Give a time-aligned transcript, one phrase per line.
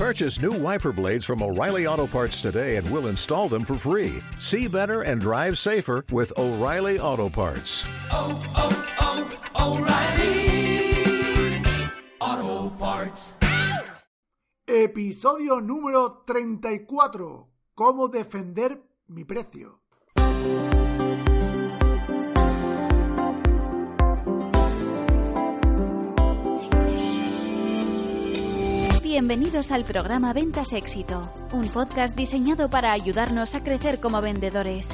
[0.00, 4.22] Purchase new wiper blades from O'Reilly Auto Parts today and we'll install them for free.
[4.38, 7.84] See better and drive safer with O'Reilly Auto Parts.
[8.10, 9.28] oh, oh,
[9.58, 10.40] oh O'Reilly
[12.18, 13.34] Auto Parts.
[14.66, 17.50] Episodio número 34.
[17.74, 19.79] ¿Cómo defender mi precio?
[29.10, 34.88] Bienvenidos al programa Ventas Éxito, un podcast diseñado para ayudarnos a crecer como vendedores.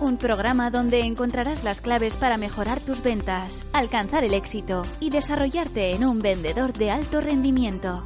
[0.00, 5.90] Un programa donde encontrarás las claves para mejorar tus ventas, alcanzar el éxito y desarrollarte
[5.90, 8.04] en un vendedor de alto rendimiento.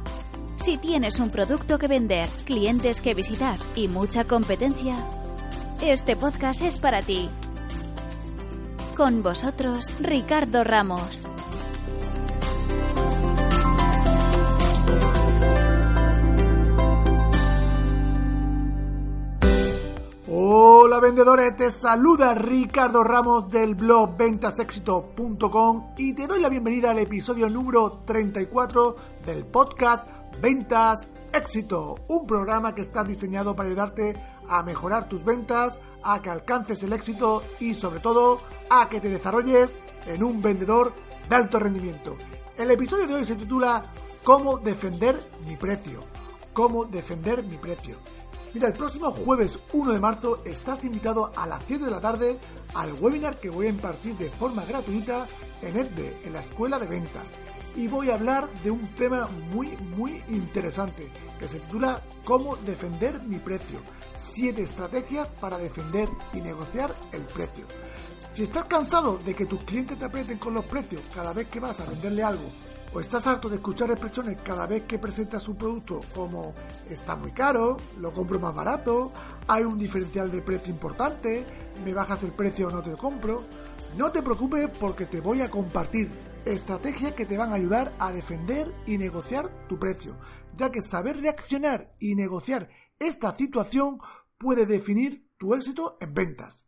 [0.55, 4.95] Si tienes un producto que vender, clientes que visitar y mucha competencia,
[5.83, 7.29] este podcast es para ti.
[8.97, 11.29] Con vosotros, Ricardo Ramos.
[20.93, 26.99] Hola vendedores, te saluda Ricardo Ramos del blog ventasexito.com y te doy la bienvenida al
[26.99, 30.07] episodio número 34 del podcast
[30.39, 34.13] Ventas Éxito, un programa que está diseñado para ayudarte
[34.47, 38.37] a mejorar tus ventas, a que alcances el éxito y sobre todo
[38.69, 40.93] a que te desarrolles en un vendedor
[41.27, 42.17] de alto rendimiento.
[42.55, 43.81] El episodio de hoy se titula
[44.23, 46.01] ¿Cómo defender mi precio?
[46.53, 47.97] ¿Cómo defender mi precio?
[48.53, 52.37] Mira, el próximo jueves 1 de marzo estás invitado a las 7 de la tarde
[52.75, 55.27] al webinar que voy a impartir de forma gratuita
[55.63, 57.23] en EDVE, en la Escuela de Ventas.
[57.75, 63.19] Y voy a hablar de un tema muy, muy interesante que se titula ¿Cómo defender
[63.23, 63.79] mi precio?
[64.13, 67.65] 7 estrategias para defender y negociar el precio.
[68.33, 71.59] Si estás cansado de que tus clientes te aprieten con los precios cada vez que
[71.59, 72.51] vas a venderle algo,
[72.93, 76.53] o estás harto de escuchar expresiones cada vez que presentas un producto como
[76.89, 79.11] está muy caro, lo compro más barato,
[79.47, 81.43] hay un diferencial de precio importante,
[81.83, 83.43] me bajas el precio o no te lo compro,
[83.97, 86.09] no te preocupes porque te voy a compartir
[86.45, 90.15] estrategias que te van a ayudar a defender y negociar tu precio,
[90.55, 92.69] ya que saber reaccionar y negociar
[92.99, 93.99] esta situación
[94.37, 96.65] puede definir tu éxito en ventas.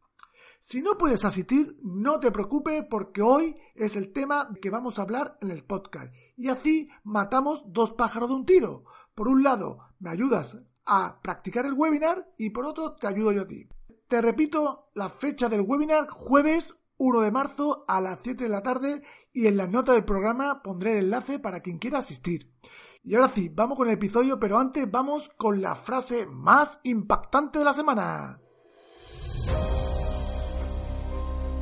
[0.68, 5.04] Si no puedes asistir, no te preocupes porque hoy es el tema que vamos a
[5.04, 6.12] hablar en el podcast.
[6.36, 8.84] Y así matamos dos pájaros de un tiro.
[9.14, 13.44] Por un lado, me ayudas a practicar el webinar y por otro, te ayudo yo
[13.44, 13.70] a ti.
[14.08, 18.64] Te repito la fecha del webinar, jueves 1 de marzo a las 7 de la
[18.64, 22.52] tarde y en las notas del programa pondré el enlace para quien quiera asistir.
[23.04, 27.60] Y ahora sí, vamos con el episodio, pero antes vamos con la frase más impactante
[27.60, 28.42] de la semana.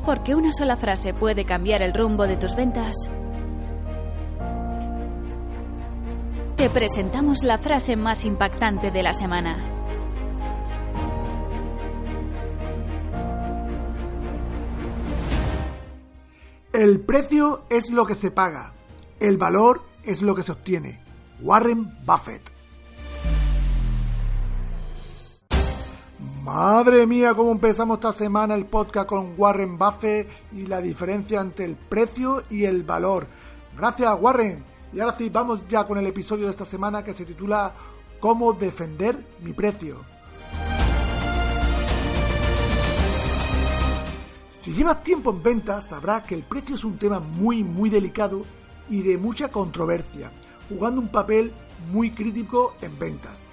[0.05, 2.95] Porque una sola frase puede cambiar el rumbo de tus ventas.
[6.57, 9.73] Te presentamos la frase más impactante de la semana.
[16.73, 18.73] El precio es lo que se paga,
[19.19, 20.99] el valor es lo que se obtiene.
[21.41, 22.52] Warren Buffett.
[26.43, 31.63] Madre mía, cómo empezamos esta semana el podcast con Warren Buffett y la diferencia entre
[31.63, 33.27] el precio y el valor.
[33.77, 34.61] Gracias, Warren.
[34.91, 37.73] Y ahora sí, vamos ya con el episodio de esta semana que se titula
[38.19, 40.01] ¿Cómo defender mi precio?
[44.51, 48.43] Si llevas tiempo en ventas, sabrás que el precio es un tema muy, muy delicado
[48.89, 50.29] y de mucha controversia,
[50.67, 51.53] jugando un papel
[51.93, 53.45] muy crítico en ventas.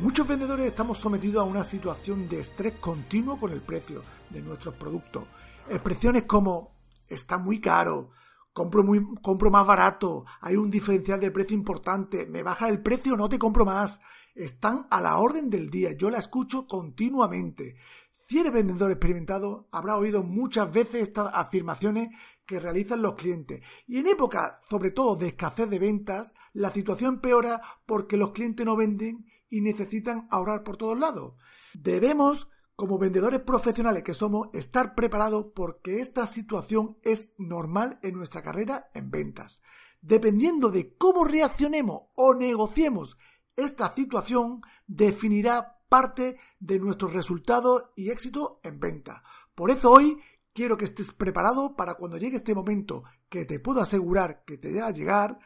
[0.00, 4.74] Muchos vendedores estamos sometidos a una situación de estrés continuo con el precio de nuestros
[4.74, 5.24] productos.
[5.68, 6.74] Expresiones como
[7.06, 8.10] está muy caro,
[8.52, 13.16] compro, muy, compro más barato, hay un diferencial de precio importante, me baja el precio,
[13.16, 14.00] no te compro más.
[14.34, 17.76] Están a la orden del día, yo la escucho continuamente.
[18.26, 22.08] Si eres vendedor experimentado, habrá oído muchas veces estas afirmaciones
[22.46, 23.62] que realizan los clientes.
[23.86, 28.66] Y en época, sobre todo de escasez de ventas, la situación empeora porque los clientes
[28.66, 31.34] no venden y necesitan ahorrar por todos lados.
[31.74, 38.42] Debemos, como vendedores profesionales que somos, estar preparados porque esta situación es normal en nuestra
[38.42, 39.60] carrera en ventas.
[40.00, 43.18] Dependiendo de cómo reaccionemos o negociemos
[43.54, 49.22] esta situación, definirá parte de nuestros resultados y éxito en venta.
[49.54, 50.18] Por eso hoy
[50.54, 54.80] quiero que estés preparado para cuando llegue este momento que te puedo asegurar que te
[54.80, 55.38] va a llegar,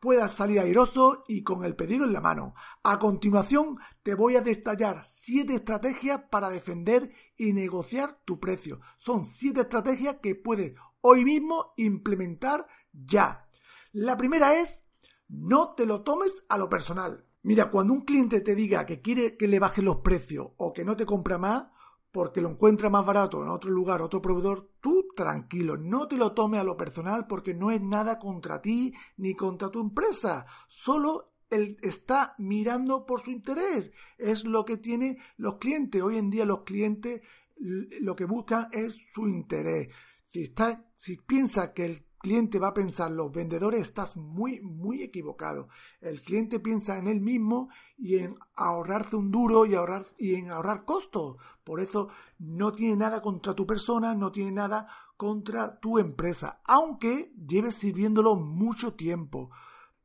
[0.00, 2.54] puedas salir airoso y con el pedido en la mano.
[2.82, 8.80] A continuación te voy a detallar siete estrategias para defender y negociar tu precio.
[8.96, 13.44] Son siete estrategias que puedes hoy mismo implementar ya.
[13.92, 14.84] La primera es
[15.28, 17.24] no te lo tomes a lo personal.
[17.42, 20.84] Mira, cuando un cliente te diga que quiere que le bajen los precios o que
[20.84, 21.66] no te compra más
[22.10, 26.32] porque lo encuentra más barato en otro lugar, otro proveedor, tú tranquilo, no te lo
[26.32, 31.32] tomes a lo personal porque no es nada contra ti ni contra tu empresa, solo
[31.50, 33.90] él está mirando por su interés.
[34.16, 36.00] Es lo que tienen los clientes.
[36.00, 37.22] Hoy en día los clientes
[37.56, 39.88] lo que buscan es su interés.
[40.28, 45.02] Si, está, si piensa que el cliente va a pensar los vendedores, estás muy, muy
[45.02, 45.68] equivocado.
[46.00, 50.50] El cliente piensa en él mismo y en ahorrarse un duro y, ahorrar, y en
[50.50, 51.36] ahorrar costos.
[51.64, 57.32] Por eso no tiene nada contra tu persona, no tiene nada contra tu empresa, aunque
[57.34, 59.50] lleves sirviéndolo mucho tiempo.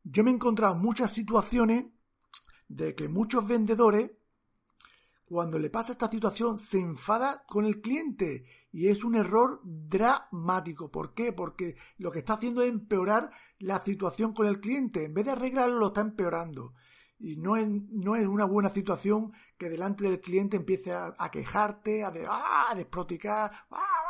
[0.03, 1.85] Yo me he encontrado muchas situaciones
[2.67, 4.11] de que muchos vendedores
[5.25, 10.91] cuando le pasa esta situación se enfada con el cliente y es un error dramático.
[10.91, 11.33] ¿Por qué?
[11.33, 15.05] Porque lo que está haciendo es empeorar la situación con el cliente.
[15.05, 16.73] En vez de arreglarlo, lo está empeorando.
[17.19, 22.03] Y no es, no es una buena situación que delante del cliente empiece a, quejarte,
[22.03, 22.67] a, de, ¡ah!
[22.71, 24.03] a desproticar, ¡Ah,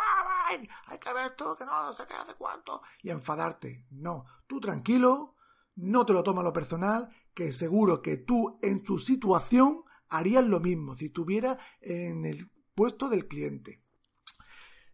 [0.87, 3.85] hay que ver esto, que no sé qué hace cuánto, y a enfadarte.
[3.91, 5.35] No, tú tranquilo,
[5.75, 9.83] no te lo tomas lo personal, que seguro que tú en su situación
[10.13, 13.81] harías lo mismo si estuviera en el puesto del cliente.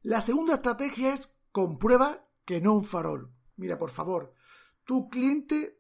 [0.02, 3.34] La segunda estrategia es comprueba que no un farol.
[3.58, 4.34] Mira, por favor,
[4.86, 5.78] tu cliente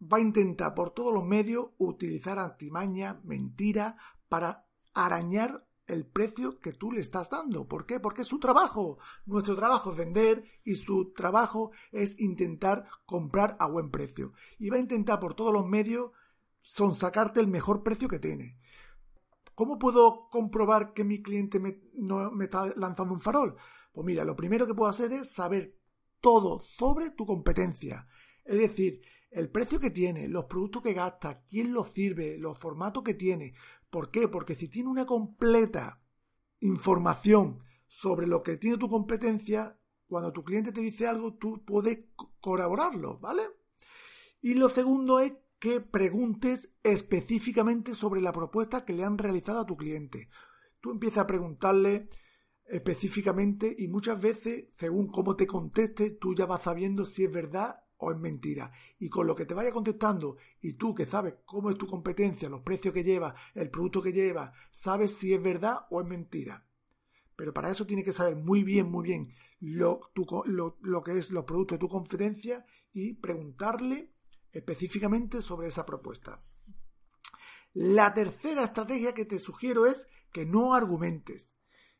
[0.00, 3.96] va a intentar por todos los medios utilizar artimaña, mentira,
[4.28, 7.66] para arañar el precio que tú le estás dando.
[7.66, 7.98] ¿Por qué?
[7.98, 8.98] Porque es su trabajo.
[9.26, 14.32] Nuestro trabajo es vender y su trabajo es intentar comprar a buen precio.
[14.60, 16.12] Y va a intentar por todos los medios
[16.60, 18.58] son sacarte el mejor precio que tiene.
[19.54, 23.56] ¿Cómo puedo comprobar que mi cliente me, no, me está lanzando un farol?
[23.92, 25.76] Pues mira, lo primero que puedo hacer es saber
[26.20, 28.06] todo sobre tu competencia.
[28.44, 33.02] Es decir, el precio que tiene, los productos que gasta, quién los sirve, los formatos
[33.02, 33.54] que tiene.
[33.90, 34.28] ¿Por qué?
[34.28, 36.02] Porque si tiene una completa
[36.60, 41.98] información sobre lo que tiene tu competencia, cuando tu cliente te dice algo, tú puedes
[42.40, 43.42] colaborarlo, ¿vale?
[44.40, 49.66] Y lo segundo es que preguntes específicamente sobre la propuesta que le han realizado a
[49.66, 50.30] tu cliente.
[50.80, 52.08] Tú empiezas a preguntarle
[52.64, 57.84] específicamente y muchas veces, según cómo te conteste, tú ya vas sabiendo si es verdad
[57.98, 58.72] o es mentira.
[58.98, 62.48] Y con lo que te vaya contestando y tú que sabes cómo es tu competencia,
[62.48, 66.66] los precios que lleva, el producto que lleva, sabes si es verdad o es mentira.
[67.36, 70.00] Pero para eso tienes que saber muy bien, muy bien lo,
[70.46, 72.64] lo, lo que es los productos de tu competencia
[72.94, 74.14] y preguntarle
[74.52, 76.42] específicamente sobre esa propuesta.
[77.72, 81.50] La tercera estrategia que te sugiero es que no argumentes.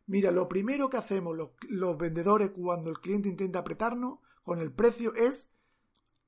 [0.07, 5.15] Mira, lo primero que hacemos los, vendedores cuando el cliente intenta apretarnos con el precio
[5.15, 5.49] es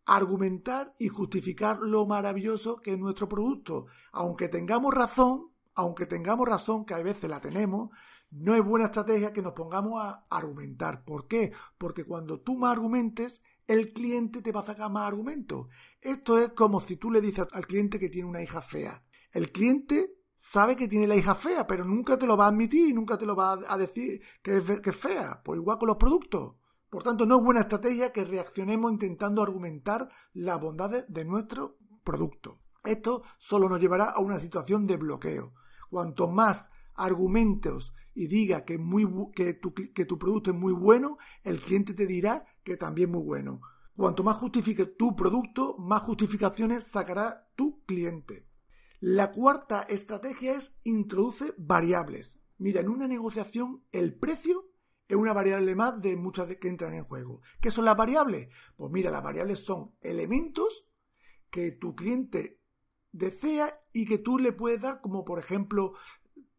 [0.05, 3.87] argumentar y justificar lo maravilloso que es nuestro producto.
[4.13, 7.91] Aunque tengamos razón, aunque tengamos razón, que a veces la tenemos,
[8.31, 11.05] no es buena estrategia que nos pongamos a argumentar.
[11.05, 11.53] ¿Por qué?
[11.77, 13.43] Porque cuando tú más argumentes,
[13.73, 15.67] el cliente te va a sacar más argumentos.
[16.01, 19.03] Esto es como si tú le dices al cliente que tiene una hija fea.
[19.31, 22.89] El cliente sabe que tiene la hija fea, pero nunca te lo va a admitir
[22.89, 25.41] y nunca te lo va a decir que es, que es fea.
[25.43, 26.57] Pues igual con los productos.
[26.91, 32.61] Por tanto, no es buena estrategia que reaccionemos intentando argumentar las bondades de nuestro producto.
[32.85, 35.55] Esto solo nos llevará a una situación de bloqueo.
[35.89, 41.19] Cuanto más argumentos y diga que, muy, que, tu, que tu producto es muy bueno,
[41.45, 43.61] el cliente te dirá que también es muy bueno.
[43.97, 48.47] Cuanto más justifique tu producto, más justificaciones sacará tu cliente.
[49.01, 52.39] La cuarta estrategia es introduce variables.
[52.59, 54.71] Mira, en una negociación el precio
[55.09, 57.43] es una variable más de muchas que entran en juego.
[57.61, 58.49] ¿Qué son las variables?
[58.77, 60.87] Pues mira, las variables son elementos
[61.51, 62.61] que tu cliente
[63.11, 65.93] desea y que tú le puedes dar como por ejemplo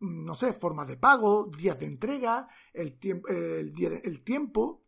[0.03, 4.83] no sé, formas de pago, días de entrega, el, el tiempo.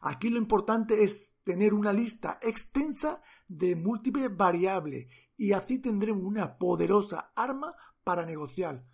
[0.00, 5.06] Aquí lo importante es tener una lista extensa de múltiples variables
[5.36, 8.84] y así tendremos una poderosa arma para negociar.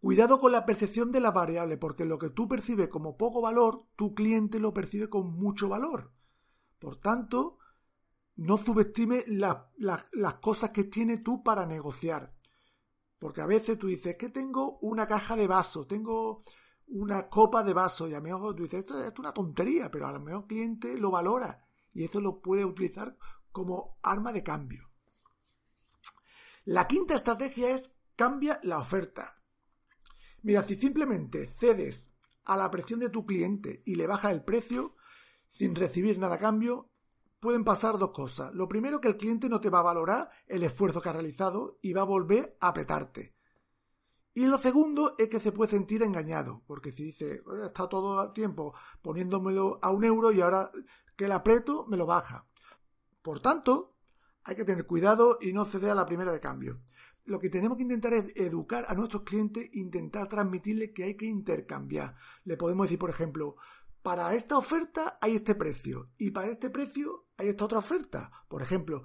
[0.00, 3.86] Cuidado con la percepción de la variable, porque lo que tú percibes como poco valor,
[3.96, 6.12] tu cliente lo percibe con mucho valor.
[6.78, 7.58] Por tanto,
[8.36, 12.32] no subestime las cosas que tienes tú para negociar.
[13.18, 16.44] Porque a veces tú dices que tengo una caja de vaso, tengo
[16.88, 20.06] una copa de vaso y a lo mejor tú dices, esto es una tontería, pero
[20.06, 23.16] a lo mejor el cliente lo valora y eso lo puede utilizar
[23.50, 24.88] como arma de cambio.
[26.64, 29.42] La quinta estrategia es cambia la oferta.
[30.42, 32.12] Mira, si simplemente cedes
[32.44, 34.94] a la presión de tu cliente y le bajas el precio
[35.48, 36.87] sin recibir nada a cambio,
[37.40, 38.52] pueden pasar dos cosas.
[38.54, 41.78] Lo primero, que el cliente no te va a valorar el esfuerzo que ha realizado
[41.82, 43.34] y va a volver a apretarte.
[44.34, 48.22] Y lo segundo es que se puede sentir engañado, porque si dice, "Oye, está todo
[48.22, 50.70] el tiempo poniéndomelo a un euro y ahora
[51.16, 52.46] que le aprieto me lo baja.
[53.22, 53.96] Por tanto,
[54.44, 56.80] hay que tener cuidado y no ceder a la primera de cambio.
[57.24, 61.26] Lo que tenemos que intentar es educar a nuestros clientes, intentar transmitirles que hay que
[61.26, 62.14] intercambiar.
[62.44, 63.56] Le podemos decir, por ejemplo,
[64.08, 68.32] para esta oferta hay este precio y para este precio hay esta otra oferta.
[68.48, 69.02] Por ejemplo,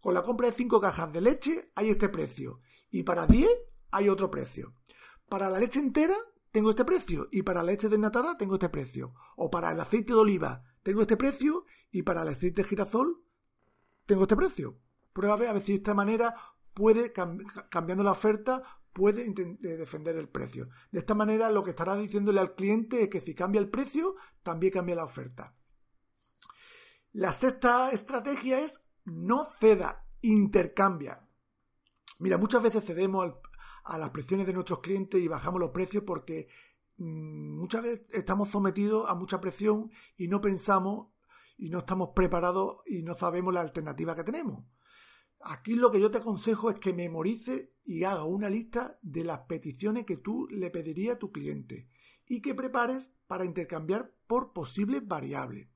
[0.00, 2.58] con la compra de 5 cajas de leche hay este precio
[2.90, 3.48] y para 10
[3.92, 4.74] hay otro precio.
[5.28, 6.16] Para la leche entera
[6.50, 9.14] tengo este precio y para la leche desnatada tengo este precio.
[9.36, 13.22] O para el aceite de oliva tengo este precio y para el aceite de girasol
[14.04, 14.80] tengo este precio.
[15.12, 16.34] Prueba a ver, si de esta manera
[16.74, 18.64] puede, cam- cambiando la oferta,
[18.94, 19.28] puede
[19.76, 20.68] defender el precio.
[20.90, 24.14] De esta manera lo que estará diciéndole al cliente es que si cambia el precio,
[24.42, 25.54] también cambia la oferta.
[27.12, 31.28] La sexta estrategia es no ceda, intercambia.
[32.20, 33.34] Mira, muchas veces cedemos
[33.84, 36.48] a las presiones de nuestros clientes y bajamos los precios porque
[36.96, 41.08] mm, muchas veces estamos sometidos a mucha presión y no pensamos
[41.56, 44.64] y no estamos preparados y no sabemos la alternativa que tenemos.
[45.40, 49.40] Aquí lo que yo te aconsejo es que memorice y haga una lista de las
[49.40, 51.88] peticiones que tú le pedirías a tu cliente
[52.26, 55.68] y que prepares para intercambiar por posibles variables.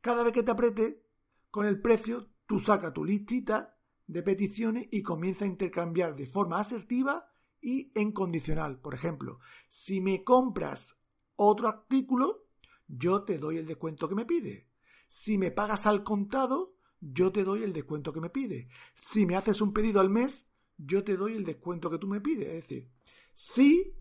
[0.00, 1.02] Cada vez que te apriete
[1.50, 3.76] con el precio, tú saca tu listita
[4.06, 7.26] de peticiones y comienza a intercambiar de forma asertiva
[7.60, 8.80] y en condicional.
[8.80, 9.38] Por ejemplo,
[9.68, 10.98] si me compras
[11.36, 12.46] otro artículo,
[12.86, 14.68] yo te doy el descuento que me pide.
[15.08, 18.68] Si me pagas al contado, yo te doy el descuento que me pide.
[18.94, 22.20] Si me haces un pedido al mes, yo te doy el descuento que tú me
[22.20, 22.46] pides.
[22.46, 22.90] Es decir,
[23.32, 23.96] si,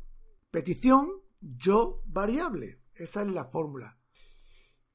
[0.52, 2.82] petición, yo, variable.
[2.96, 3.98] Esa es la fórmula.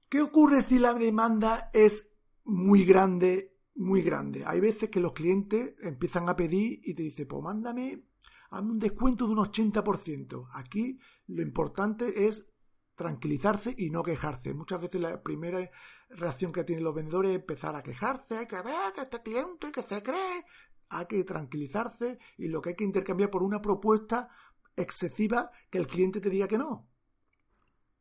[0.09, 2.09] ¿Qué ocurre si la demanda es
[2.45, 4.45] muy grande, muy grande?
[4.47, 8.09] Hay veces que los clientes empiezan a pedir y te dicen, pues mándame
[8.51, 10.49] hazme un descuento de un 80%.
[10.55, 12.47] Aquí lo importante es
[12.95, 14.55] tranquilizarse y no quejarse.
[14.55, 15.71] Muchas veces la primera
[16.11, 19.71] reacción que tienen los vendedores es empezar a quejarse, hay que ver que este cliente
[19.71, 20.45] que se cree.
[20.91, 24.29] Hay que tranquilizarse y lo que hay que intercambiar por una propuesta
[24.77, 26.89] excesiva que el cliente te diga que no.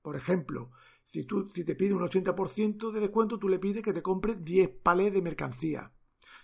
[0.01, 0.71] Por ejemplo,
[1.05, 4.35] si, tú, si te pide un 80% de descuento, tú le pides que te compre
[4.35, 5.91] 10 palés de mercancía.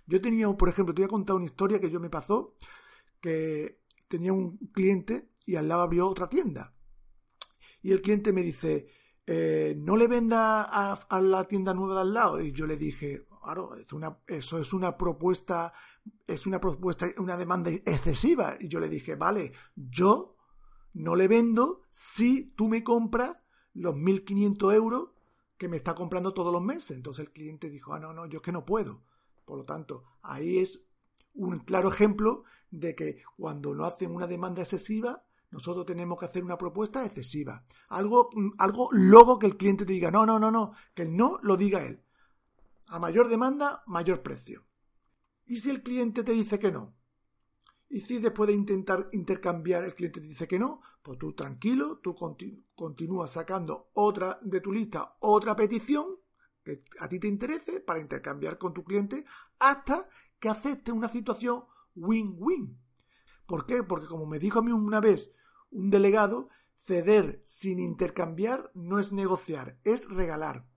[0.06, 2.56] Yo tenía, por ejemplo, te voy a contar una historia que yo me pasó,
[3.22, 6.76] que tenía un cliente y al lado abrió otra tienda.
[7.82, 8.88] Y el cliente me dice,
[9.26, 12.42] eh, no le venda a, a, la tienda nueva de al lado.
[12.42, 15.74] Y yo le dije, claro, es una, eso es una propuesta,
[16.26, 18.56] es una propuesta, una demanda excesiva.
[18.60, 20.36] Y yo le dije, vale, yo
[20.94, 23.36] no le vendo si tú me compras
[23.74, 25.10] los 1.500 euros
[25.58, 26.98] que me está comprando todos los meses.
[26.98, 29.04] Entonces el cliente dijo, ah, no, no, yo es que no puedo.
[29.46, 30.82] Por lo tanto, ahí es
[31.34, 36.44] un claro ejemplo de que cuando no hacen una demanda excesiva, nosotros tenemos que hacer
[36.44, 37.64] una propuesta excesiva.
[37.90, 41.40] Algo, algo luego que el cliente te diga, no, no, no, no, que el no
[41.44, 42.04] lo diga él.
[42.94, 44.68] A mayor demanda, mayor precio.
[45.48, 46.96] ¿Y si el cliente te dice que no?
[47.90, 51.98] Y si después de intentar intercambiar el cliente te dice que no, pues tú tranquilo,
[52.04, 56.06] tú continu continúas sacando otra de tu lista, otra petición
[56.64, 59.26] que a ti te interese para intercambiar con tu cliente
[59.58, 60.08] hasta
[60.40, 61.64] que acepte una situación
[61.96, 62.80] win-win.
[63.48, 63.82] ¿Por qué?
[63.82, 65.32] Porque como me dijo a mí una vez
[65.72, 66.50] un delegado,
[66.86, 70.68] ceder sin intercambiar no es negociar, es regalar.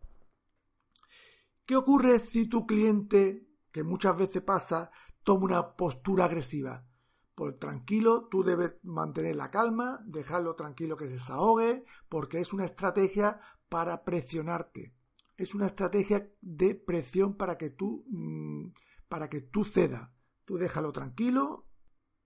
[1.66, 4.92] ¿Qué ocurre si tu cliente, que muchas veces pasa,
[5.24, 6.86] toma una postura agresiva?
[7.34, 12.64] Pues tranquilo, tú debes mantener la calma, dejarlo tranquilo que se desahogue, porque es una
[12.64, 14.94] estrategia para presionarte.
[15.36, 18.68] Es una estrategia de presión para que tú, mmm,
[19.08, 20.14] para que tú ceda.
[20.44, 21.66] Tú déjalo tranquilo,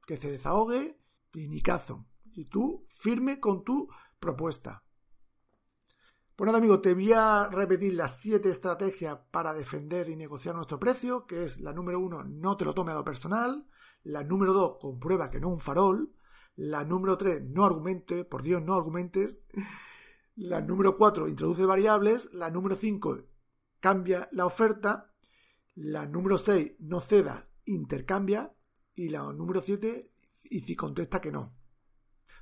[0.07, 1.01] que se desahogue
[1.33, 2.05] y ni cazo.
[2.25, 4.85] Y tú firme con tu propuesta.
[6.41, 10.81] Pues nada, amigo, te voy a repetir las siete estrategias para defender y negociar nuestro
[10.81, 13.69] precio, que es la número uno, no te lo tome a lo personal.
[14.05, 16.15] La número dos, comprueba que no es un farol.
[16.57, 19.43] La número tres, no argumente, por Dios, no argumentes.
[20.35, 22.33] La número cuatro, introduce variables.
[22.33, 23.19] La número cinco,
[23.79, 25.13] cambia la oferta.
[25.75, 28.57] La número seis, no ceda, intercambia.
[28.95, 31.60] Y la número siete, y si contesta que no.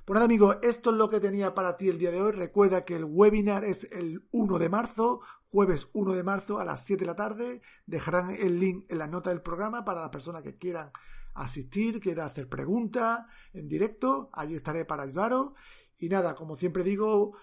[0.09, 2.31] Pues nada, amigos, esto es lo que tenía para ti el día de hoy.
[2.31, 6.83] Recuerda que el webinar es el 1 de marzo, jueves 1 de marzo a las
[6.83, 7.61] 7 de la tarde.
[7.85, 10.89] Dejarán el link en la nota del programa para las personas que quieran
[11.35, 14.31] asistir, quieran hacer preguntas en directo.
[14.33, 15.51] Allí estaré para ayudaros.
[15.99, 17.37] Y nada, como siempre digo,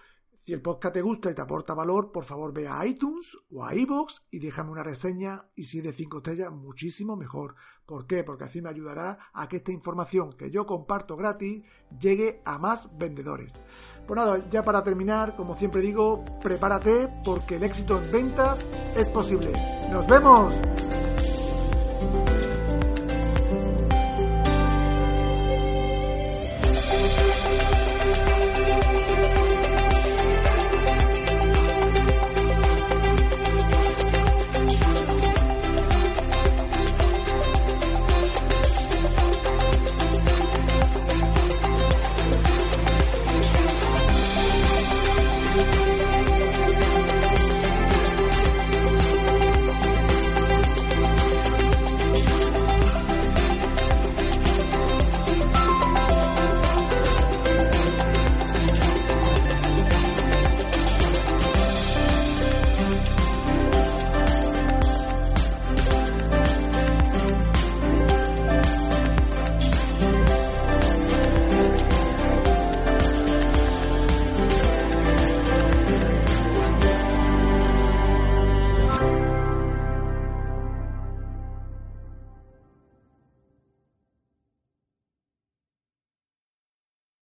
[0.47, 3.65] Si el podcast te gusta y te aporta valor, por favor ve a iTunes o
[3.65, 7.55] a iVoox y déjame una reseña y si de 5 estrellas, muchísimo mejor.
[7.85, 8.23] ¿Por qué?
[8.23, 11.65] Porque así me ayudará a que esta información que yo comparto gratis
[11.99, 13.51] llegue a más vendedores.
[14.07, 19.09] Pues nada, ya para terminar, como siempre digo, prepárate porque el éxito en ventas es
[19.09, 19.51] posible.
[19.91, 20.53] ¡Nos vemos!